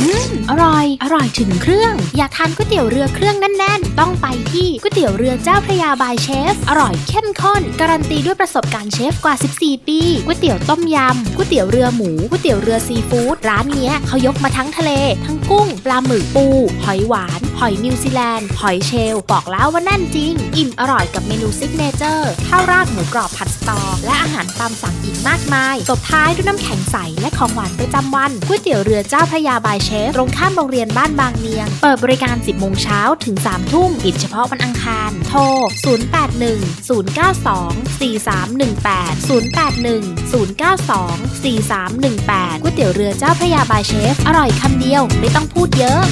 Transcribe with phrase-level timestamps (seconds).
[0.00, 14.90] อืม อร่อย อร่อยถึงเครื่อง อยากทานก๋วยเตี๋ยวเรือเครื่องแน่นๆ ต้องไปที่ก๋วยเตี๋ยวเรือเจ้าพระยา By Chef อร่อยเข้มข้น การันตีด้วยประสบการณ์เชฟกว่า 14 ปีก๋วยเตี๋ยวต้มยำก๋วยเตี๋ยวเรือหมูก๋วยเตี๋ยวเรือซีฟู้ดร้านเนี้ยเขายกมาทั้งทะเล
[15.24, 16.46] ทั้งกุ้ง ปลาหมึกปู
[16.84, 33.36] หอยหวาน หอยนิวซีแลนด์ หอยเชลล์บอกแล้วว่าแน่นจริง อิ่มอร่อยกับเมนู signature ข้าวราดหมูกรอบผัดสตอ และอาหารตามสั่งอีกมากมาย ตบท้ายด้วยน้ำแข็งใส และของหวานประจำวันก๋วยเตี๋ยวเรือเจ้าพระยา By Chef ตรงข้ามโรงเรียนบ้านบางเนียง เปิดบริการ 10 โมงเช้าถึง
[33.54, 35.40] 3 ทุ่มปิดเฉพาะวันอังคาร โทร
[36.44, 46.02] 081 092 4318 081 092 4318ก๋วยเตี๋ยวเรือเจ้าพระยาบายเชฟ อร่อยคำเดียวไม่ต้องพูดเยอะ